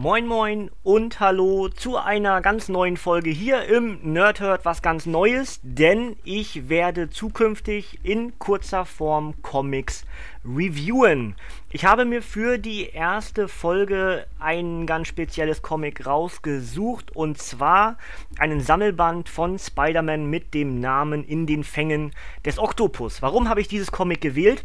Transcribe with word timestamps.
Moin 0.00 0.28
Moin 0.28 0.70
und 0.84 1.18
Hallo 1.18 1.68
zu 1.70 1.96
einer 1.96 2.40
ganz 2.40 2.68
neuen 2.68 2.96
Folge 2.96 3.30
hier 3.30 3.64
im 3.64 3.98
Nerdhurt 4.12 4.64
was 4.64 4.80
ganz 4.80 5.06
Neues, 5.06 5.58
denn 5.64 6.14
ich 6.22 6.68
werde 6.68 7.10
zukünftig 7.10 7.98
in 8.04 8.38
kurzer 8.38 8.84
Form 8.84 9.42
Comics 9.42 10.04
reviewen. 10.44 11.34
Ich 11.72 11.84
habe 11.84 12.04
mir 12.04 12.22
für 12.22 12.58
die 12.58 12.90
erste 12.90 13.48
Folge 13.48 14.28
ein 14.38 14.86
ganz 14.86 15.08
spezielles 15.08 15.62
Comic 15.62 16.06
rausgesucht 16.06 17.16
und 17.16 17.38
zwar 17.38 17.98
einen 18.38 18.60
Sammelband 18.60 19.28
von 19.28 19.58
Spider-Man 19.58 20.30
mit 20.30 20.54
dem 20.54 20.78
Namen 20.78 21.24
In 21.24 21.44
den 21.48 21.64
Fängen 21.64 22.12
des 22.44 22.60
Oktopus. 22.60 23.20
Warum 23.20 23.48
habe 23.48 23.60
ich 23.60 23.66
dieses 23.66 23.90
Comic 23.90 24.20
gewählt? 24.20 24.64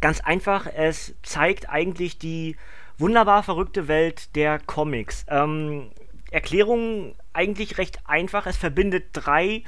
Ganz 0.00 0.20
einfach, 0.20 0.66
es 0.66 1.14
zeigt 1.22 1.70
eigentlich 1.70 2.18
die 2.18 2.56
wunderbar 2.98 3.42
verrückte 3.42 3.88
Welt 3.88 4.34
der 4.36 4.58
Comics. 4.58 5.24
Ähm, 5.28 5.90
Erklärung 6.30 7.14
eigentlich 7.32 7.78
recht 7.78 8.00
einfach. 8.06 8.46
Es 8.46 8.56
verbindet 8.56 9.06
drei 9.12 9.62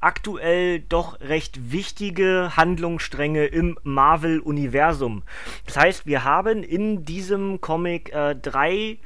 aktuell 0.00 0.80
doch 0.80 1.18
recht 1.20 1.72
wichtige 1.72 2.52
Handlungsstränge 2.56 3.46
im 3.46 3.78
Marvel-Universum. 3.82 5.22
Das 5.66 5.76
heißt, 5.78 6.06
wir 6.06 6.24
haben 6.24 6.62
in 6.62 7.04
diesem 7.04 7.60
Comic 7.60 8.12
äh, 8.12 8.36
drei 8.36 8.98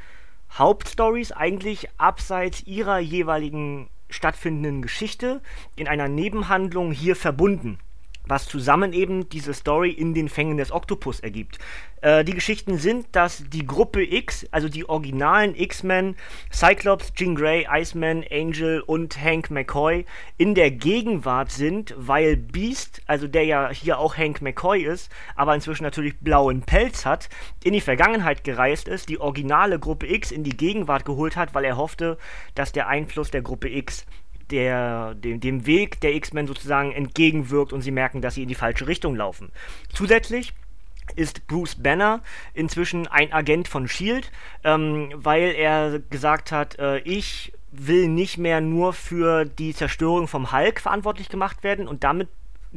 Hauptstories 0.51 1.31
eigentlich 1.31 1.89
abseits 1.99 2.67
ihrer 2.67 2.99
jeweiligen 2.99 3.89
stattfindenden 4.11 4.83
Geschichte 4.83 5.41
in 5.77 5.87
einer 5.87 6.09
Nebenhandlung 6.09 6.91
hier 6.91 7.15
verbunden 7.15 7.79
was 8.29 8.47
zusammen 8.47 8.93
eben 8.93 9.29
diese 9.29 9.55
Story 9.55 9.91
in 9.91 10.15
den 10.15 10.29
Fängen 10.29 10.57
des 10.57 10.73
Oktopus 10.73 11.21
ergibt. 11.21 11.59
Äh, 12.01 12.25
die 12.25 12.35
Geschichten 12.35 12.79
sind, 12.79 13.07
dass 13.13 13.45
die 13.49 13.67
Gruppe 13.67 14.03
X, 14.03 14.47
also 14.51 14.69
die 14.69 14.89
originalen 14.89 15.55
X-Men, 15.55 16.17
Cyclops, 16.53 17.13
Jean 17.15 17.35
Grey, 17.35 17.67
Iceman, 17.71 18.25
Angel 18.31 18.81
und 18.81 19.21
Hank 19.21 19.51
McCoy 19.51 20.05
in 20.37 20.55
der 20.55 20.71
Gegenwart 20.71 21.51
sind, 21.51 21.95
weil 21.97 22.37
Beast, 22.37 23.03
also 23.07 23.27
der 23.27 23.45
ja 23.45 23.71
hier 23.71 23.99
auch 23.99 24.17
Hank 24.17 24.43
McCoy 24.43 24.83
ist, 24.83 25.11
aber 25.35 25.55
inzwischen 25.55 25.85
natürlich 25.85 26.19
blauen 26.21 26.63
Pelz 26.63 27.05
hat, 27.05 27.29
in 27.65 27.73
die 27.73 27.81
Vergangenheit 27.81 28.45
gereist 28.45 28.89
ist, 28.89 29.09
die 29.09 29.21
originale 29.21 29.79
Gruppe 29.79 30.07
X 30.07 30.31
in 30.31 30.45
die 30.45 30.57
Gegenwart 30.57 31.05
geholt 31.05 31.37
hat, 31.37 31.55
weil 31.55 31.65
er 31.65 31.77
hoffte, 31.77 32.19
dass 32.55 32.73
der 32.73 32.89
Einfluss 32.89 33.31
der 33.31 33.43
Gruppe 33.43 33.69
X 33.69 34.07
der, 34.51 35.15
dem, 35.15 35.41
dem 35.41 35.67
Weg 35.67 36.01
der 36.01 36.15
X-Men 36.15 36.47
sozusagen 36.47 36.93
entgegenwirkt 36.93 37.73
und 37.73 37.83
sie 37.83 37.91
merken, 37.91 38.21
dass 38.23 38.35
sie 38.35 38.43
in 38.43 38.49
die 38.49 38.55
falsche 38.55 38.87
Richtung 38.87 39.17
laufen. 39.17 39.51
Zusätzlich 39.93 40.53
ist 41.17 41.47
Bruce 41.47 41.77
Banner 41.77 42.23
inzwischen 42.55 43.07
ein 43.07 43.33
Agent 43.33 43.69
von 43.69 43.89
Shield, 43.89 44.31
ähm, 44.65 45.11
weil 45.15 45.55
er 45.55 46.01
gesagt 46.11 46.53
hat, 46.53 46.79
äh, 46.79 46.99
ich 46.99 47.53
will 47.71 48.09
nicht 48.09 48.39
mehr 48.39 48.61
nur 48.61 48.93
für 48.93 49.45
die 49.45 49.75
Zerstörung 49.75 50.27
vom 50.27 50.53
Hulk 50.53 50.81
verantwortlich 50.81 51.29
gemacht 51.29 51.63
werden 51.63 51.87
und 51.87 52.05
damit 52.05 52.29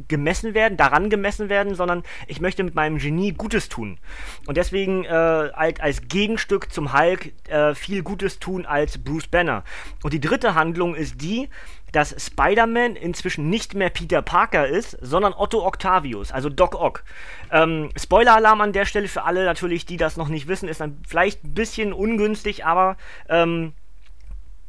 gemessen 0.08 0.54
werden, 0.54 0.76
daran 0.76 1.10
gemessen 1.10 1.48
werden, 1.48 1.74
sondern 1.74 2.02
ich 2.26 2.40
möchte 2.40 2.64
mit 2.64 2.74
meinem 2.74 2.98
Genie 2.98 3.32
Gutes 3.32 3.68
tun. 3.68 3.98
Und 4.46 4.56
deswegen 4.56 5.04
äh, 5.04 5.08
halt 5.08 5.80
als 5.80 6.08
Gegenstück 6.08 6.72
zum 6.72 6.92
Hulk 6.92 7.32
äh, 7.48 7.74
viel 7.74 8.02
Gutes 8.02 8.38
tun 8.38 8.66
als 8.66 8.98
Bruce 8.98 9.28
Banner. 9.28 9.64
Und 10.02 10.12
die 10.12 10.20
dritte 10.20 10.54
Handlung 10.54 10.94
ist 10.94 11.20
die, 11.20 11.48
dass 11.92 12.14
Spider-Man 12.18 12.96
inzwischen 12.96 13.50
nicht 13.50 13.74
mehr 13.74 13.90
Peter 13.90 14.22
Parker 14.22 14.66
ist, 14.66 14.96
sondern 15.02 15.34
Otto 15.34 15.64
Octavius, 15.64 16.32
also 16.32 16.48
Doc 16.48 16.74
Ock. 16.74 17.04
Ähm, 17.50 17.90
Spoiler-Alarm 17.96 18.62
an 18.62 18.72
der 18.72 18.86
Stelle 18.86 19.08
für 19.08 19.24
alle 19.24 19.44
natürlich, 19.44 19.84
die 19.84 19.98
das 19.98 20.16
noch 20.16 20.28
nicht 20.28 20.48
wissen, 20.48 20.68
ist 20.68 20.80
dann 20.80 21.02
vielleicht 21.06 21.44
ein 21.44 21.54
bisschen 21.54 21.92
ungünstig, 21.92 22.64
aber 22.64 22.96
ähm, 23.28 23.74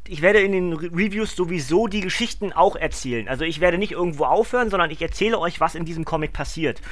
ich 0.06 0.20
werde 0.20 0.40
in 0.40 0.52
den 0.52 0.72
Reviews 0.74 1.34
sowieso 1.34 1.86
die 1.86 2.02
Geschichten 2.02 2.52
auch 2.52 2.76
erzählen. 2.76 3.28
Also 3.28 3.44
ich 3.44 3.60
werde 3.60 3.78
nicht 3.78 3.92
irgendwo 3.92 4.24
aufhören, 4.24 4.68
sondern 4.68 4.90
ich 4.90 5.00
erzähle 5.00 5.38
euch, 5.38 5.60
was 5.60 5.74
in 5.74 5.84
diesem 5.84 6.04
Comic 6.04 6.32
passiert. 6.32 6.82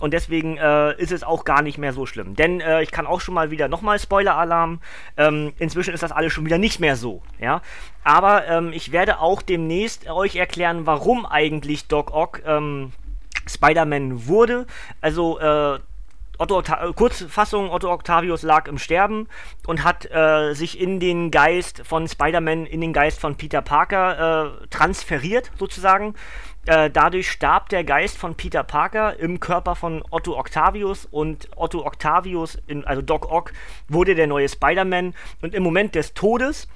Und 0.00 0.14
deswegen 0.14 0.56
äh, 0.56 0.94
ist 0.96 1.12
es 1.12 1.22
auch 1.22 1.44
gar 1.44 1.62
nicht 1.62 1.78
mehr 1.78 1.92
so 1.92 2.06
schlimm. 2.06 2.34
Denn 2.36 2.60
äh, 2.60 2.82
ich 2.82 2.90
kann 2.90 3.06
auch 3.06 3.20
schon 3.20 3.34
mal 3.34 3.50
wieder 3.50 3.68
nochmal 3.68 3.98
Spoiler-Alarm. 3.98 4.80
Ähm, 5.16 5.52
inzwischen 5.58 5.92
ist 5.92 6.02
das 6.02 6.12
alles 6.12 6.32
schon 6.32 6.46
wieder 6.46 6.58
nicht 6.58 6.80
mehr 6.80 6.96
so. 6.96 7.22
Ja? 7.40 7.60
Aber 8.04 8.46
ähm, 8.46 8.72
ich 8.72 8.92
werde 8.92 9.18
auch 9.20 9.42
demnächst 9.42 10.08
euch 10.08 10.36
erklären, 10.36 10.86
warum 10.86 11.26
eigentlich 11.26 11.88
Doc 11.88 12.14
Ock 12.14 12.40
ähm, 12.46 12.92
Spider-Man 13.46 14.26
wurde. 14.26 14.66
Also 15.00 15.38
äh, 15.38 15.80
Otto 16.40 16.56
Octa 16.56 16.88
äh, 16.88 16.92
Kurzfassung, 16.94 17.70
Otto 17.70 17.92
Octavius 17.92 18.42
lag 18.42 18.66
im 18.66 18.78
Sterben 18.78 19.28
und 19.66 19.84
hat 19.84 20.10
äh, 20.10 20.54
sich 20.54 20.80
in 20.80 20.98
den 20.98 21.30
Geist 21.30 21.82
von 21.84 22.08
Spider-Man, 22.08 22.64
in 22.64 22.80
den 22.80 22.94
Geist 22.94 23.20
von 23.20 23.36
Peter 23.36 23.60
Parker 23.60 24.62
äh, 24.62 24.66
transferiert, 24.68 25.50
sozusagen. 25.58 26.14
Äh, 26.66 26.90
dadurch 26.90 27.30
starb 27.30 27.68
der 27.68 27.84
Geist 27.84 28.16
von 28.16 28.36
Peter 28.36 28.62
Parker 28.62 29.18
im 29.18 29.38
Körper 29.38 29.76
von 29.76 30.02
Otto 30.10 30.38
Octavius 30.38 31.04
und 31.04 31.48
Otto 31.56 31.84
Octavius, 31.84 32.58
in, 32.66 32.84
also 32.86 33.02
Doc 33.02 33.30
Ock, 33.30 33.52
wurde 33.88 34.14
der 34.14 34.26
neue 34.26 34.48
Spider-Man 34.48 35.14
und 35.42 35.54
im 35.54 35.62
Moment 35.62 35.94
des 35.94 36.14
Todes 36.14 36.68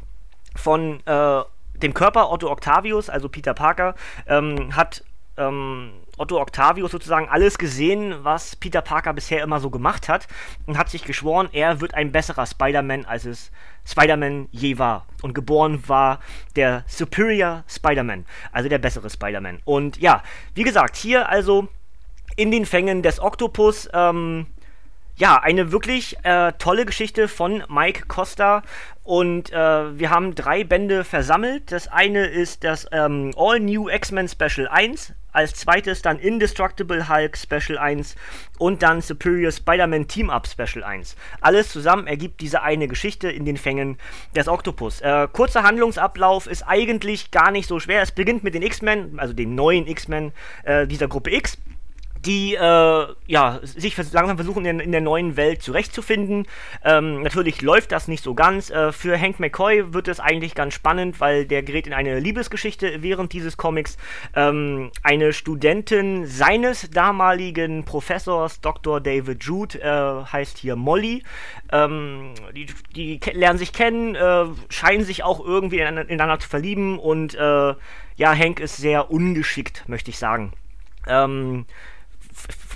von 0.54 1.00
äh, 1.06 1.42
dem 1.78 1.94
Körper 1.94 2.30
Otto 2.30 2.50
Octavius, 2.50 3.08
also 3.08 3.30
Peter 3.30 3.54
Parker, 3.54 3.94
ähm, 4.26 4.76
hat 4.76 5.04
ähm, 5.38 5.92
Otto 6.16 6.40
Octavius 6.40 6.90
sozusagen 6.90 7.28
alles 7.28 7.58
gesehen, 7.58 8.14
was 8.22 8.56
Peter 8.56 8.82
Parker 8.82 9.12
bisher 9.12 9.42
immer 9.42 9.60
so 9.60 9.70
gemacht 9.70 10.08
hat 10.08 10.26
und 10.66 10.78
hat 10.78 10.90
sich 10.90 11.04
geschworen, 11.04 11.48
er 11.52 11.80
wird 11.80 11.94
ein 11.94 12.12
besserer 12.12 12.46
Spider-Man, 12.46 13.04
als 13.04 13.24
es 13.24 13.50
Spider-Man 13.86 14.48
je 14.50 14.78
war. 14.78 15.06
Und 15.22 15.34
geboren 15.34 15.82
war 15.88 16.20
der 16.56 16.84
Superior 16.86 17.64
Spider-Man, 17.68 18.26
also 18.52 18.68
der 18.68 18.78
bessere 18.78 19.10
Spider-Man. 19.10 19.60
Und 19.64 19.98
ja, 19.98 20.22
wie 20.54 20.62
gesagt, 20.62 20.96
hier 20.96 21.28
also 21.28 21.68
in 22.36 22.50
den 22.50 22.66
Fängen 22.66 23.02
des 23.02 23.20
Oktopus, 23.20 23.88
ähm, 23.92 24.46
ja, 25.16 25.40
eine 25.40 25.70
wirklich 25.70 26.16
äh, 26.24 26.52
tolle 26.58 26.84
Geschichte 26.86 27.28
von 27.28 27.62
Mike 27.68 28.06
Costa. 28.08 28.62
Und 29.04 29.52
äh, 29.52 29.98
wir 29.98 30.10
haben 30.10 30.34
drei 30.34 30.64
Bände 30.64 31.04
versammelt. 31.04 31.70
Das 31.70 31.86
eine 31.88 32.26
ist 32.26 32.64
das 32.64 32.88
ähm, 32.90 33.30
All 33.36 33.60
New 33.60 33.88
X-Men 33.88 34.28
Special 34.28 34.66
1. 34.68 35.14
Als 35.34 35.52
zweites 35.54 36.00
dann 36.00 36.18
Indestructible 36.18 37.08
Hulk 37.08 37.36
Special 37.36 37.76
1 37.76 38.16
und 38.58 38.82
dann 38.82 39.02
Superior 39.02 39.52
Spider-Man 39.52 40.08
Team 40.08 40.30
Up 40.30 40.46
Special 40.46 40.82
1. 40.82 41.16
Alles 41.42 41.68
zusammen 41.68 42.06
ergibt 42.06 42.40
diese 42.40 42.62
eine 42.62 42.88
Geschichte 42.88 43.28
in 43.28 43.44
den 43.44 43.58
Fängen 43.58 43.98
des 44.34 44.48
Oktopus. 44.48 45.02
Äh, 45.02 45.28
kurzer 45.32 45.64
Handlungsablauf 45.64 46.46
ist 46.46 46.62
eigentlich 46.62 47.30
gar 47.30 47.50
nicht 47.50 47.68
so 47.68 47.78
schwer. 47.80 48.00
Es 48.00 48.12
beginnt 48.12 48.44
mit 48.44 48.54
den 48.54 48.62
X-Men, 48.62 49.18
also 49.18 49.34
den 49.34 49.54
neuen 49.54 49.86
X-Men 49.86 50.32
äh, 50.62 50.86
dieser 50.86 51.08
Gruppe 51.08 51.34
X 51.34 51.58
die 52.26 52.54
äh, 52.54 53.06
ja, 53.26 53.60
sich 53.62 53.96
langsam 54.12 54.36
versuchen, 54.36 54.64
in, 54.64 54.80
in, 54.80 54.92
der 54.92 55.00
neuen 55.00 55.36
Welt 55.36 55.62
zurechtzufinden. 55.62 56.46
Ähm, 56.84 57.22
natürlich 57.22 57.62
läuft 57.62 57.92
das 57.92 58.08
nicht 58.08 58.22
so 58.22 58.34
ganz. 58.34 58.70
Äh, 58.70 58.92
für 58.92 59.20
Hank 59.20 59.40
McCoy 59.40 59.92
wird 59.92 60.08
es 60.08 60.20
eigentlich 60.20 60.54
ganz 60.54 60.74
spannend, 60.74 61.20
weil 61.20 61.46
der 61.46 61.62
gerät 61.62 61.86
in 61.86 61.92
eine 61.92 62.20
Liebesgeschichte 62.20 63.02
während 63.02 63.32
dieses 63.32 63.56
Comics. 63.56 63.96
Ähm, 64.34 64.90
eine 65.02 65.32
Studentin 65.32 66.26
seines 66.26 66.90
damaligen 66.90 67.84
Professors, 67.84 68.60
Dr. 68.60 69.00
David 69.00 69.42
Jude, 69.44 69.80
äh, 69.80 70.32
heißt 70.32 70.58
hier 70.58 70.76
Molly. 70.76 71.22
Ähm, 71.72 72.34
die, 72.54 72.66
die 72.94 73.20
lernen 73.32 73.58
sich 73.58 73.72
kennen, 73.72 74.14
äh, 74.14 74.46
scheinen 74.68 75.04
sich 75.04 75.22
auch 75.22 75.44
irgendwie 75.44 75.80
ineinander 75.80 76.38
zu 76.38 76.48
verlieben 76.48 76.98
und 76.98 77.34
äh, 77.34 77.74
ja, 78.16 78.32
Hank 78.34 78.60
ist 78.60 78.76
sehr 78.76 79.10
ungeschickt, 79.10 79.88
möchte 79.88 80.10
ich 80.10 80.18
sagen. 80.18 80.52
Ähm, 81.06 81.66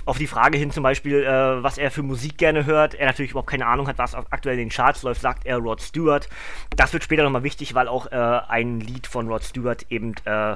auf 0.05 0.17
die 0.17 0.27
Frage 0.27 0.57
hin 0.57 0.71
zum 0.71 0.83
Beispiel, 0.83 1.23
äh, 1.23 1.63
was 1.63 1.77
er 1.77 1.91
für 1.91 2.03
Musik 2.03 2.37
gerne 2.37 2.65
hört, 2.65 2.95
er 2.95 3.07
natürlich 3.07 3.31
überhaupt 3.31 3.49
keine 3.49 3.67
Ahnung 3.67 3.87
hat, 3.87 3.97
was 3.97 4.15
aktuell 4.15 4.55
in 4.55 4.65
den 4.65 4.69
Charts 4.69 5.03
läuft, 5.03 5.21
sagt 5.21 5.45
er 5.45 5.57
Rod 5.57 5.81
Stewart. 5.81 6.27
Das 6.75 6.93
wird 6.93 7.03
später 7.03 7.23
nochmal 7.23 7.43
wichtig, 7.43 7.75
weil 7.75 7.87
auch 7.87 8.11
äh, 8.11 8.15
ein 8.15 8.79
Lied 8.79 9.07
von 9.07 9.27
Rod 9.27 9.43
Stewart 9.43 9.85
eben, 9.89 10.15
äh, 10.25 10.55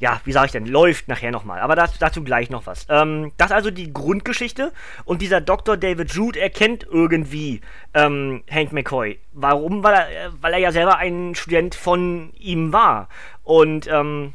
ja, 0.00 0.20
wie 0.24 0.32
sage 0.32 0.46
ich 0.46 0.52
denn, 0.52 0.66
läuft 0.66 1.08
nachher 1.08 1.30
nochmal. 1.30 1.60
Aber 1.60 1.76
das, 1.76 1.98
dazu 1.98 2.22
gleich 2.24 2.50
noch 2.50 2.66
was. 2.66 2.86
Ähm, 2.88 3.32
das 3.36 3.50
ist 3.50 3.56
also 3.56 3.70
die 3.70 3.92
Grundgeschichte 3.92 4.72
und 5.04 5.22
dieser 5.22 5.40
Dr. 5.40 5.76
David 5.76 6.12
Jude 6.12 6.40
erkennt 6.40 6.86
irgendwie 6.90 7.60
ähm, 7.94 8.42
Hank 8.50 8.72
McCoy. 8.72 9.18
Warum? 9.32 9.82
Weil 9.82 9.94
er, 9.94 10.10
äh, 10.10 10.30
weil 10.40 10.52
er 10.52 10.58
ja 10.58 10.72
selber 10.72 10.98
ein 10.98 11.34
Student 11.34 11.74
von 11.74 12.32
ihm 12.38 12.72
war. 12.72 13.08
Und 13.44 13.86
ähm, 13.88 14.34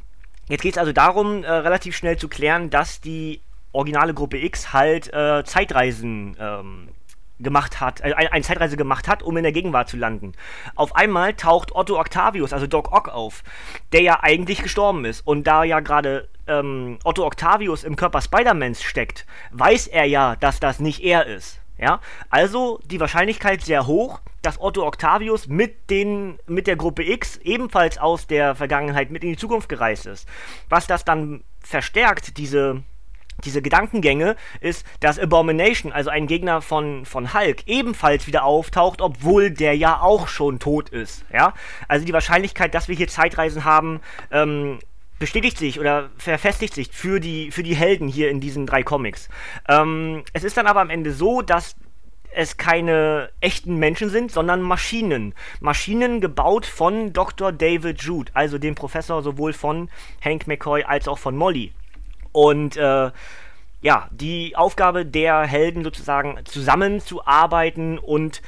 Jetzt 0.49 0.61
geht 0.61 0.73
es 0.73 0.77
also 0.77 0.91
darum, 0.91 1.43
äh, 1.43 1.49
relativ 1.49 1.95
schnell 1.95 2.17
zu 2.17 2.27
klären, 2.27 2.69
dass 2.69 2.99
die 2.99 3.39
originale 3.73 4.13
Gruppe 4.13 4.37
X 4.37 4.71
halt 4.71 5.11
äh, 5.13 5.43
Zeitreisen 5.43 6.37
ähm, 6.39 6.89
gemacht 7.39 7.81
hat, 7.81 8.01
äh, 8.01 8.13
eine 8.13 8.43
Zeitreise 8.43 8.77
gemacht 8.77 9.07
hat, 9.07 9.21
um 9.21 9.35
in 9.37 9.43
der 9.43 9.51
Gegenwart 9.51 9.89
zu 9.89 9.97
landen. 9.97 10.33
Auf 10.75 10.95
einmal 10.95 11.33
taucht 11.33 11.75
Otto 11.75 11.99
Octavius, 11.99 12.53
also 12.53 12.67
Doc 12.67 12.91
Ock, 12.91 13.09
auf, 13.09 13.43
der 13.91 14.01
ja 14.01 14.19
eigentlich 14.21 14.61
gestorben 14.61 15.05
ist. 15.05 15.25
Und 15.27 15.45
da 15.45 15.63
ja 15.63 15.79
gerade 15.81 16.29
ähm, 16.47 16.97
Otto 17.03 17.25
Octavius 17.25 17.83
im 17.83 17.95
Körper 17.95 18.21
Spider-Mans 18.21 18.81
steckt, 18.81 19.25
weiß 19.51 19.87
er 19.87 20.05
ja, 20.05 20.35
dass 20.35 20.59
das 20.59 20.79
nicht 20.79 21.03
er 21.03 21.25
ist. 21.27 21.59
Ja, 21.75 21.99
also 22.29 22.79
die 22.85 22.99
Wahrscheinlichkeit 22.99 23.61
sehr 23.61 23.87
hoch, 23.87 24.21
dass 24.43 24.61
Otto 24.61 24.85
Octavius 24.85 25.47
mit, 25.47 25.89
den, 25.89 26.37
mit 26.45 26.67
der 26.67 26.75
Gruppe 26.75 27.03
X 27.03 27.37
ebenfalls 27.37 27.97
aus 27.97 28.27
der 28.27 28.55
Vergangenheit 28.55 29.09
mit 29.09 29.23
in 29.23 29.31
die 29.31 29.37
Zukunft 29.37 29.69
gereist 29.69 30.05
ist. 30.05 30.27
Was 30.69 30.85
das 30.85 31.03
dann 31.03 31.43
verstärkt, 31.59 32.37
diese, 32.37 32.83
diese 33.43 33.61
Gedankengänge, 33.61 34.35
ist, 34.61 34.85
dass 34.99 35.19
Abomination, 35.19 35.91
also 35.91 36.09
ein 36.09 36.27
Gegner 36.27 36.61
von, 36.61 37.05
von 37.05 37.33
Hulk, 37.33 37.63
ebenfalls 37.67 38.27
wieder 38.27 38.43
auftaucht, 38.43 39.01
obwohl 39.01 39.51
der 39.51 39.75
ja 39.75 40.01
auch 40.01 40.27
schon 40.27 40.59
tot 40.59 40.89
ist. 40.89 41.25
Ja? 41.31 41.53
Also 41.87 42.05
die 42.05 42.13
Wahrscheinlichkeit, 42.13 42.73
dass 42.73 42.87
wir 42.87 42.95
hier 42.95 43.07
Zeitreisen 43.07 43.65
haben, 43.65 43.99
ähm, 44.31 44.79
bestätigt 45.19 45.57
sich 45.57 45.79
oder 45.79 46.09
verfestigt 46.17 46.73
sich 46.73 46.89
für 46.91 47.19
die, 47.19 47.51
für 47.51 47.63
die 47.63 47.75
Helden 47.75 48.07
hier 48.07 48.29
in 48.29 48.41
diesen 48.41 48.65
drei 48.65 48.83
Comics. 48.83 49.29
Ähm, 49.69 50.23
es 50.33 50.43
ist 50.43 50.57
dann 50.57 50.67
aber 50.67 50.81
am 50.81 50.89
Ende 50.89 51.13
so, 51.13 51.41
dass 51.41 51.75
es 52.35 52.57
keine 52.57 53.29
echten 53.39 53.77
Menschen 53.77 54.09
sind, 54.09 54.31
sondern 54.31 54.61
Maschinen. 54.61 55.33
Maschinen 55.59 56.19
gebaut 56.19 56.65
von 56.65 57.13
Dr. 57.13 57.51
David 57.51 58.01
Jude, 58.01 58.31
also 58.33 58.57
dem 58.57 58.75
Professor 58.75 59.21
sowohl 59.21 59.53
von 59.53 59.89
Hank 60.23 60.47
McCoy 60.47 60.83
als 60.83 61.07
auch 61.07 61.19
von 61.19 61.35
Molly. 61.35 61.73
Und 62.33 62.75
äh, 62.75 63.11
ja, 63.81 64.07
die 64.11 64.55
Aufgabe 64.55 65.05
der 65.05 65.43
Helden 65.43 65.83
sozusagen 65.83 66.39
zusammenzuarbeiten 66.45 67.99
und 67.99 68.41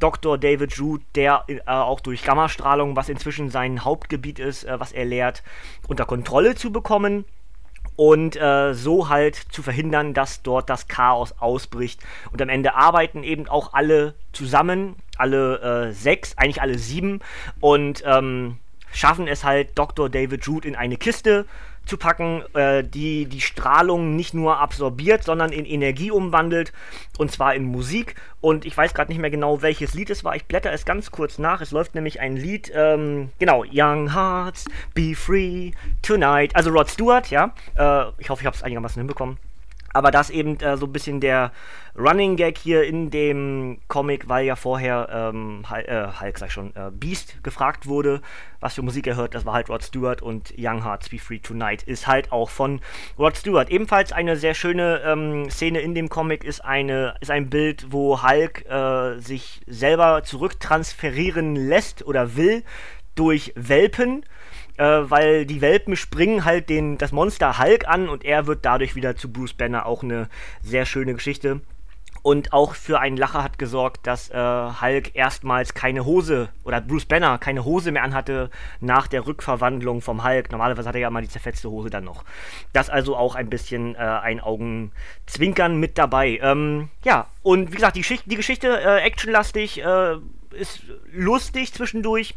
Dr. 0.00 0.38
David 0.38 0.72
Jude, 0.72 1.04
der 1.14 1.44
äh, 1.46 1.60
auch 1.66 2.00
durch 2.00 2.24
Gammastrahlung, 2.24 2.96
was 2.96 3.08
inzwischen 3.08 3.50
sein 3.50 3.84
Hauptgebiet 3.84 4.38
ist, 4.38 4.64
äh, 4.64 4.80
was 4.80 4.92
er 4.92 5.04
lehrt, 5.04 5.42
unter 5.88 6.06
Kontrolle 6.06 6.54
zu 6.54 6.72
bekommen 6.72 7.24
und 7.96 8.34
äh, 8.36 8.72
so 8.72 9.10
halt 9.10 9.36
zu 9.36 9.62
verhindern, 9.62 10.14
dass 10.14 10.42
dort 10.42 10.70
das 10.70 10.88
Chaos 10.88 11.34
ausbricht. 11.38 12.00
Und 12.32 12.40
am 12.40 12.48
Ende 12.48 12.74
arbeiten 12.74 13.22
eben 13.22 13.46
auch 13.46 13.74
alle 13.74 14.14
zusammen, 14.32 14.96
alle 15.18 15.88
äh, 15.88 15.92
sechs, 15.92 16.36
eigentlich 16.38 16.62
alle 16.62 16.78
sieben 16.78 17.20
und 17.60 18.02
ähm, 18.06 18.56
schaffen 18.90 19.28
es 19.28 19.44
halt, 19.44 19.78
Dr. 19.78 20.08
David 20.08 20.44
Jude 20.46 20.66
in 20.66 20.76
eine 20.76 20.96
Kiste 20.96 21.44
zu 21.90 21.98
packen, 21.98 22.42
äh, 22.54 22.82
die 22.82 23.26
die 23.26 23.40
Strahlung 23.40 24.16
nicht 24.16 24.32
nur 24.32 24.58
absorbiert, 24.58 25.24
sondern 25.24 25.52
in 25.52 25.66
Energie 25.66 26.10
umwandelt 26.10 26.72
und 27.18 27.30
zwar 27.30 27.54
in 27.54 27.64
Musik. 27.64 28.14
Und 28.40 28.64
ich 28.64 28.76
weiß 28.76 28.94
gerade 28.94 29.10
nicht 29.10 29.20
mehr 29.20 29.30
genau, 29.30 29.60
welches 29.60 29.92
Lied 29.92 30.08
es 30.08 30.24
war. 30.24 30.36
Ich 30.36 30.46
blätter 30.46 30.72
es 30.72 30.84
ganz 30.84 31.10
kurz 31.10 31.38
nach. 31.38 31.60
Es 31.60 31.72
läuft 31.72 31.94
nämlich 31.94 32.20
ein 32.20 32.36
Lied, 32.36 32.72
ähm, 32.74 33.30
genau, 33.38 33.64
Young 33.70 34.14
Hearts, 34.14 34.64
Be 34.94 35.14
Free 35.14 35.72
Tonight. 36.00 36.56
Also 36.56 36.70
Rod 36.70 36.88
Stewart, 36.88 37.28
ja. 37.30 37.52
Äh, 37.76 38.04
ich 38.18 38.30
hoffe, 38.30 38.42
ich 38.42 38.46
habe 38.46 38.56
es 38.56 38.62
einigermaßen 38.62 39.00
hinbekommen. 39.00 39.36
Aber 39.92 40.10
das 40.10 40.30
eben 40.30 40.58
äh, 40.60 40.76
so 40.76 40.86
ein 40.86 40.92
bisschen 40.92 41.20
der 41.20 41.52
Running 41.98 42.36
Gag 42.36 42.56
hier 42.56 42.84
in 42.84 43.10
dem 43.10 43.80
Comic, 43.88 44.28
weil 44.28 44.46
ja 44.46 44.54
vorher 44.54 45.08
ähm, 45.10 45.64
Hulk, 45.68 45.88
äh, 45.88 46.06
Hulk 46.20 46.38
sag 46.38 46.46
ich 46.46 46.52
schon, 46.52 46.74
äh, 46.76 46.90
Beast 46.92 47.42
gefragt 47.42 47.86
wurde, 47.86 48.22
was 48.60 48.74
für 48.74 48.82
Musik 48.82 49.06
er 49.08 49.16
hört. 49.16 49.34
Das 49.34 49.44
war 49.44 49.54
halt 49.54 49.68
Rod 49.68 49.82
Stewart 49.82 50.22
und 50.22 50.54
Young 50.56 50.84
Hearts 50.84 51.08
Be 51.08 51.18
Free 51.18 51.40
Tonight 51.40 51.82
ist 51.82 52.06
halt 52.06 52.30
auch 52.30 52.50
von 52.50 52.80
Rod 53.18 53.36
Stewart. 53.36 53.70
Ebenfalls 53.70 54.12
eine 54.12 54.36
sehr 54.36 54.54
schöne 54.54 55.00
ähm, 55.04 55.50
Szene 55.50 55.80
in 55.80 55.94
dem 55.94 56.08
Comic 56.08 56.44
ist, 56.44 56.64
eine, 56.64 57.14
ist 57.20 57.30
ein 57.30 57.50
Bild, 57.50 57.86
wo 57.90 58.22
Hulk 58.22 58.66
äh, 58.70 59.18
sich 59.18 59.60
selber 59.66 60.22
zurücktransferieren 60.22 61.56
lässt 61.56 62.06
oder 62.06 62.36
will 62.36 62.62
durch 63.16 63.52
Welpen 63.56 64.24
äh, 64.80 65.10
weil 65.10 65.44
die 65.44 65.60
Welpen 65.60 65.94
springen 65.94 66.46
halt 66.46 66.70
den, 66.70 66.96
das 66.96 67.12
Monster 67.12 67.58
Hulk 67.58 67.86
an 67.86 68.08
und 68.08 68.24
er 68.24 68.46
wird 68.46 68.64
dadurch 68.64 68.96
wieder 68.96 69.14
zu 69.14 69.30
Bruce 69.30 69.52
Banner. 69.52 69.84
Auch 69.84 70.02
eine 70.02 70.28
sehr 70.62 70.86
schöne 70.86 71.12
Geschichte. 71.12 71.60
Und 72.22 72.52
auch 72.52 72.74
für 72.74 73.00
einen 73.00 73.16
Lacher 73.16 73.42
hat 73.42 73.58
gesorgt, 73.58 74.06
dass 74.06 74.30
äh, 74.30 74.34
Hulk 74.36 75.14
erstmals 75.14 75.72
keine 75.72 76.04
Hose 76.04 76.50
oder 76.64 76.80
Bruce 76.80 77.06
Banner 77.06 77.38
keine 77.38 77.64
Hose 77.64 77.92
mehr 77.92 78.02
anhatte 78.02 78.50
nach 78.80 79.06
der 79.06 79.26
Rückverwandlung 79.26 80.02
vom 80.02 80.24
Hulk. 80.24 80.50
Normalerweise 80.50 80.88
hat 80.88 80.94
er 80.94 81.00
ja 81.02 81.10
mal 81.10 81.22
die 81.22 81.28
zerfetzte 81.28 81.70
Hose 81.70 81.88
dann 81.88 82.04
noch. 82.04 82.24
Das 82.72 82.90
also 82.90 83.16
auch 83.16 83.34
ein 83.36 83.48
bisschen 83.48 83.94
äh, 83.94 83.98
ein 83.98 84.40
Augenzwinkern 84.40 85.78
mit 85.78 85.96
dabei. 85.96 86.38
Ähm, 86.42 86.88
ja, 87.04 87.26
und 87.42 87.70
wie 87.70 87.76
gesagt, 87.76 87.96
die, 87.96 88.00
Geschichte, 88.00 88.28
die 88.28 88.36
Geschichte 88.36 88.68
äh, 88.68 89.00
actionlastig, 89.00 89.82
äh, 89.82 90.16
ist 90.52 90.82
lustig 91.12 91.72
zwischendurch. 91.72 92.34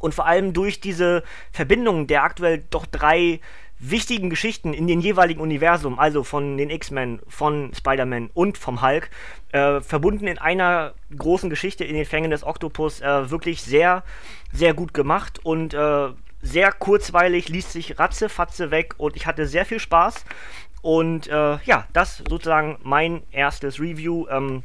Und 0.00 0.14
vor 0.14 0.26
allem 0.26 0.52
durch 0.52 0.80
diese 0.80 1.22
Verbindung 1.52 2.06
der 2.06 2.22
aktuell 2.22 2.64
doch 2.70 2.86
drei 2.86 3.40
wichtigen 3.80 4.28
Geschichten 4.28 4.74
in 4.74 4.86
den 4.86 5.00
jeweiligen 5.00 5.40
Universum, 5.40 5.98
also 5.98 6.24
von 6.24 6.56
den 6.56 6.70
X-Men, 6.70 7.20
von 7.28 7.72
Spider-Man 7.74 8.30
und 8.34 8.58
vom 8.58 8.82
Hulk, 8.82 9.10
äh, 9.52 9.80
verbunden 9.80 10.26
in 10.26 10.38
einer 10.38 10.94
großen 11.16 11.48
Geschichte 11.48 11.84
in 11.84 11.94
den 11.94 12.04
Fängen 12.04 12.30
des 12.30 12.44
Octopus, 12.44 13.00
äh, 13.00 13.30
wirklich 13.30 13.62
sehr, 13.62 14.02
sehr 14.52 14.74
gut 14.74 14.94
gemacht 14.94 15.40
und 15.44 15.74
äh, 15.74 16.08
sehr 16.42 16.72
kurzweilig, 16.72 17.48
liest 17.48 17.72
sich 17.72 17.98
ratzefatze 17.98 18.70
weg 18.70 18.94
und 18.98 19.16
ich 19.16 19.26
hatte 19.26 19.46
sehr 19.46 19.64
viel 19.64 19.80
Spaß. 19.80 20.24
Und 20.82 21.26
äh, 21.26 21.58
ja, 21.64 21.86
das 21.92 22.22
sozusagen 22.28 22.78
mein 22.82 23.22
erstes 23.32 23.80
Review. 23.80 24.26
Ähm, 24.28 24.62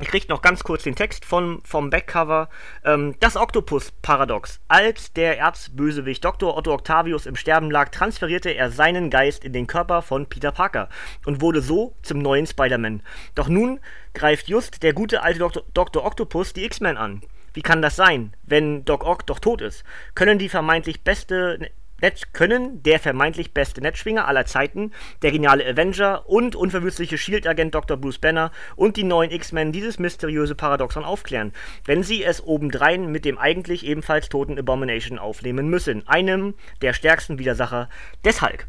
ich 0.00 0.08
kriege 0.08 0.26
noch 0.28 0.40
ganz 0.40 0.64
kurz 0.64 0.84
den 0.84 0.96
Text 0.96 1.24
von, 1.24 1.60
vom 1.64 1.90
Backcover. 1.90 2.48
Ähm, 2.84 3.14
das 3.20 3.36
Oktopus-Paradox. 3.36 4.60
Als 4.66 5.12
der 5.12 5.38
Erzbösewicht 5.38 6.24
Dr. 6.24 6.56
Otto 6.56 6.72
Octavius 6.72 7.26
im 7.26 7.36
Sterben 7.36 7.70
lag, 7.70 7.90
transferierte 7.90 8.50
er 8.50 8.70
seinen 8.70 9.10
Geist 9.10 9.44
in 9.44 9.52
den 9.52 9.66
Körper 9.66 10.00
von 10.00 10.26
Peter 10.26 10.50
Parker 10.50 10.88
und 11.26 11.42
wurde 11.42 11.60
so 11.60 11.94
zum 12.02 12.20
neuen 12.20 12.46
Spider-Man. 12.46 13.02
Doch 13.34 13.48
nun 13.48 13.80
greift 14.14 14.48
just 14.48 14.82
der 14.82 14.94
gute 14.94 15.22
alte 15.22 15.40
Dr. 15.40 15.62
Dr. 15.74 16.04
Octopus 16.04 16.54
die 16.54 16.64
X-Men 16.64 16.96
an. 16.96 17.22
Wie 17.54 17.62
kann 17.62 17.82
das 17.82 17.96
sein, 17.96 18.34
wenn 18.44 18.86
Doc 18.86 19.04
Ock 19.04 19.26
doch 19.26 19.38
tot 19.38 19.60
ist? 19.60 19.84
Können 20.14 20.38
die 20.38 20.48
vermeintlich 20.48 21.04
beste 21.04 21.70
Net 22.02 22.34
können 22.34 22.82
der 22.82 22.98
vermeintlich 22.98 23.54
beste 23.54 23.80
Netzschwinger 23.80 24.26
aller 24.26 24.44
Zeiten, 24.44 24.90
der 25.22 25.30
geniale 25.30 25.64
Avenger 25.64 26.28
und 26.28 26.56
unverwüstliche 26.56 27.16
Shield-Agent 27.16 27.74
Dr. 27.74 27.96
Bruce 27.96 28.18
Banner 28.18 28.50
und 28.74 28.96
die 28.96 29.04
neuen 29.04 29.30
X-Men 29.30 29.70
dieses 29.70 30.00
mysteriöse 30.00 30.56
Paradoxon 30.56 31.04
aufklären, 31.04 31.52
wenn 31.84 32.02
sie 32.02 32.24
es 32.24 32.44
obendrein 32.44 33.12
mit 33.12 33.24
dem 33.24 33.38
eigentlich 33.38 33.86
ebenfalls 33.86 34.28
toten 34.28 34.58
Abomination 34.58 35.20
aufnehmen 35.20 35.68
müssen, 35.68 36.06
einem 36.08 36.54
der 36.82 36.92
stärksten 36.92 37.38
Widersacher 37.38 37.88
des 38.24 38.42
Hulk. 38.42 38.66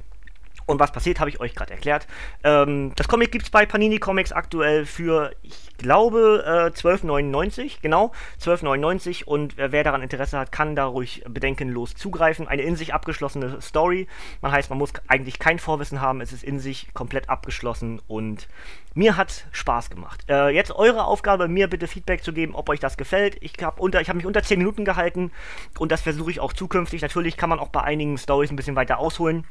Und 0.65 0.79
was 0.79 0.91
passiert, 0.91 1.19
habe 1.19 1.29
ich 1.29 1.39
euch 1.39 1.55
gerade 1.55 1.73
erklärt. 1.73 2.07
Ähm, 2.43 2.93
das 2.95 3.07
Comic 3.07 3.31
gibt 3.31 3.45
es 3.45 3.51
bei 3.51 3.65
Panini 3.65 3.99
Comics 3.99 4.31
aktuell 4.31 4.85
für, 4.85 5.31
ich 5.41 5.77
glaube, 5.77 6.43
äh, 6.45 6.77
12,99. 6.77 7.79
Genau, 7.81 8.11
12,99. 8.41 9.25
Und 9.25 9.57
äh, 9.59 9.71
wer 9.71 9.83
daran 9.83 10.01
Interesse 10.01 10.37
hat, 10.37 10.51
kann 10.51 10.75
da 10.75 10.85
ruhig 10.85 11.23
bedenkenlos 11.27 11.95
zugreifen. 11.95 12.47
Eine 12.47 12.61
in 12.63 12.75
sich 12.75 12.93
abgeschlossene 12.93 13.61
Story. 13.61 14.07
Man 14.41 14.51
heißt, 14.51 14.69
man 14.69 14.79
muss 14.79 14.93
eigentlich 15.07 15.39
kein 15.39 15.59
Vorwissen 15.59 16.01
haben. 16.01 16.21
Es 16.21 16.31
ist 16.31 16.43
in 16.43 16.59
sich 16.59 16.93
komplett 16.93 17.29
abgeschlossen 17.29 18.01
und 18.07 18.47
mir 18.95 19.17
hat 19.17 19.45
Spaß 19.51 19.89
gemacht. 19.89 20.23
Äh, 20.29 20.49
jetzt 20.49 20.71
eure 20.71 21.05
Aufgabe, 21.05 21.47
mir 21.47 21.67
bitte 21.67 21.87
Feedback 21.87 22.23
zu 22.23 22.31
geben, 22.31 22.55
ob 22.55 22.69
euch 22.69 22.79
das 22.79 22.95
gefällt. 22.95 23.37
Ich 23.41 23.53
habe 23.61 23.81
hab 23.81 24.15
mich 24.15 24.25
unter 24.25 24.43
10 24.43 24.59
Minuten 24.59 24.85
gehalten 24.85 25.31
und 25.79 25.91
das 25.91 26.01
versuche 26.01 26.31
ich 26.31 26.39
auch 26.39 26.53
zukünftig. 26.53 27.01
Natürlich 27.01 27.37
kann 27.37 27.49
man 27.49 27.59
auch 27.59 27.69
bei 27.69 27.81
einigen 27.81 28.17
Stories 28.17 28.51
ein 28.51 28.55
bisschen 28.55 28.75
weiter 28.75 28.99
ausholen. 28.99 29.45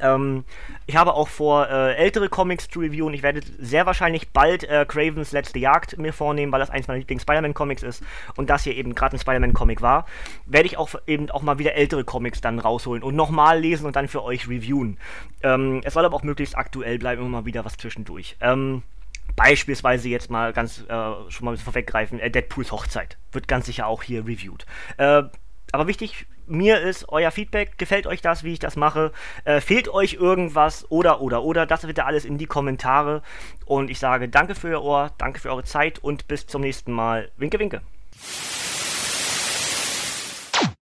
Ähm, 0.00 0.44
ich 0.86 0.96
habe 0.96 1.14
auch 1.14 1.28
vor, 1.28 1.68
äh, 1.68 1.94
ältere 1.94 2.28
Comics 2.28 2.68
zu 2.68 2.80
reviewen. 2.80 3.14
Ich 3.14 3.22
werde 3.22 3.40
sehr 3.58 3.86
wahrscheinlich 3.86 4.30
bald 4.30 4.64
äh, 4.64 4.84
Cravens 4.86 5.32
Letzte 5.32 5.58
Jagd 5.58 5.98
mir 5.98 6.12
vornehmen, 6.12 6.52
weil 6.52 6.60
das 6.60 6.70
eins 6.70 6.88
meiner 6.88 6.98
Lieblings-Spider-Man-Comics 6.98 7.82
ist 7.82 8.02
und 8.36 8.50
das 8.50 8.64
hier 8.64 8.74
eben 8.74 8.94
gerade 8.94 9.16
ein 9.16 9.20
Spider-Man-Comic 9.20 9.82
war. 9.82 10.06
Werde 10.46 10.66
ich 10.66 10.76
auch 10.76 10.94
eben 11.06 11.30
auch 11.30 11.42
mal 11.42 11.58
wieder 11.58 11.74
ältere 11.74 12.04
Comics 12.04 12.40
dann 12.40 12.58
rausholen 12.58 13.02
und 13.02 13.14
nochmal 13.14 13.58
lesen 13.58 13.86
und 13.86 13.96
dann 13.96 14.08
für 14.08 14.22
euch 14.22 14.48
reviewen. 14.48 14.98
Ähm, 15.42 15.80
es 15.84 15.94
soll 15.94 16.04
aber 16.04 16.16
auch 16.16 16.22
möglichst 16.22 16.56
aktuell 16.56 16.98
bleiben, 16.98 17.22
immer 17.22 17.40
mal 17.40 17.46
wieder 17.46 17.64
was 17.64 17.76
zwischendurch. 17.76 18.36
Ähm, 18.40 18.82
Beispielsweise 19.34 20.08
jetzt 20.08 20.30
mal 20.30 20.52
ganz 20.52 20.80
äh, 20.80 20.86
schon 20.86 21.44
mal 21.44 21.50
ein 21.50 21.54
bisschen 21.54 21.64
vorweggreifen, 21.64 22.20
äh, 22.20 22.30
Deadpools 22.30 22.72
Hochzeit 22.72 23.18
wird 23.32 23.48
ganz 23.48 23.66
sicher 23.66 23.86
auch 23.86 24.02
hier 24.02 24.26
reviewed. 24.26 24.64
Äh, 24.96 25.24
aber 25.72 25.86
wichtig, 25.86 26.26
mir 26.46 26.80
ist 26.80 27.08
euer 27.08 27.30
Feedback. 27.30 27.78
Gefällt 27.78 28.06
euch 28.06 28.22
das, 28.22 28.44
wie 28.44 28.52
ich 28.52 28.58
das 28.58 28.76
mache? 28.76 29.12
Äh, 29.44 29.60
fehlt 29.60 29.88
euch 29.88 30.14
irgendwas? 30.14 30.90
Oder, 30.90 31.20
oder, 31.20 31.42
oder? 31.42 31.66
Das 31.66 31.86
bitte 31.86 32.04
alles 32.04 32.24
in 32.24 32.38
die 32.38 32.46
Kommentare. 32.46 33.22
Und 33.64 33.90
ich 33.90 33.98
sage 33.98 34.28
danke 34.28 34.54
für 34.54 34.68
euer 34.68 34.82
Ohr, 34.82 35.10
danke 35.18 35.40
für 35.40 35.50
eure 35.50 35.64
Zeit 35.64 35.98
und 35.98 36.28
bis 36.28 36.46
zum 36.46 36.62
nächsten 36.62 36.92
Mal. 36.92 37.30
Winke, 37.36 37.58
winke. 37.58 37.82